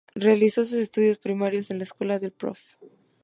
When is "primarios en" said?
1.19-1.77